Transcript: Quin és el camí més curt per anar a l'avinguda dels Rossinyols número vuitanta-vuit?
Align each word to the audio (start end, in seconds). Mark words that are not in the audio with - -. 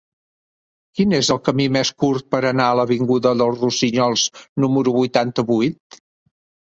Quin 0.99 1.11
és 1.17 1.27
el 1.35 1.39
camí 1.49 1.67
més 1.75 1.91
curt 2.03 2.25
per 2.35 2.39
anar 2.51 2.69
a 2.69 2.79
l'avinguda 2.79 3.35
dels 3.43 3.61
Rossinyols 3.65 4.25
número 4.65 4.97
vuitanta-vuit? 5.01 6.01